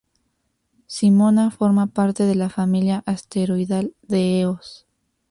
Simona 0.87 1.51
forma 1.51 1.85
parte 1.85 2.23
de 2.23 2.33
la 2.33 2.49
familia 2.49 3.03
asteroidal 3.05 3.93
de 4.01 4.39
Eos. 4.39 4.87